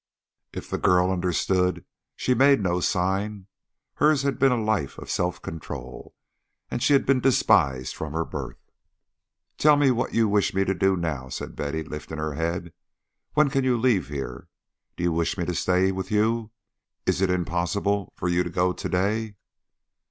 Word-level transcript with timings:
If 0.51 0.67
the 0.67 0.79
girl 0.79 1.11
understood, 1.11 1.85
she 2.15 2.33
made 2.33 2.59
no 2.59 2.79
sign; 2.79 3.45
hers 3.93 4.23
had 4.23 4.39
been 4.39 4.51
a 4.51 4.59
life 4.59 4.97
of 4.97 5.11
self 5.11 5.39
control, 5.43 6.15
and 6.71 6.81
she 6.81 6.93
had 6.93 7.05
been 7.05 7.19
despised 7.21 7.95
from 7.95 8.13
her 8.13 8.25
birth. 8.25 8.57
"Tell 9.59 9.75
me 9.77 9.91
what 9.91 10.11
you 10.15 10.27
wish 10.27 10.55
me 10.55 10.65
to 10.65 10.73
do 10.73 10.97
now," 10.97 11.29
said 11.29 11.55
Betty, 11.55 11.83
lifting 11.83 12.17
her 12.17 12.33
head. 12.33 12.73
"When 13.35 13.51
can 13.51 13.63
you 13.63 13.77
leave 13.79 14.07
here? 14.07 14.47
Do 14.97 15.03
you 15.03 15.11
wish 15.11 15.37
me 15.37 15.45
to 15.45 15.53
stay 15.53 15.91
with 15.91 16.09
you? 16.09 16.49
Is 17.05 17.21
it 17.21 17.29
impossible 17.29 18.11
for 18.15 18.27
you 18.27 18.41
to 18.43 18.49
go 18.49 18.73
to 18.73 18.89
day?" 18.89 19.35